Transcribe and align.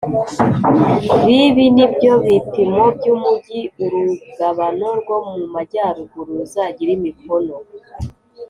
b 1.23 1.25
Ibi 1.43 1.65
ni 1.75 1.85
byo 1.93 2.13
bipimo 2.25 2.83
by 2.97 3.05
umugi 3.13 3.59
urugabano 3.83 4.87
rwo 5.01 5.17
mu 5.27 5.35
majyaruguru 5.53 6.29
ruzagire 6.39 6.91
imikono 6.99 7.55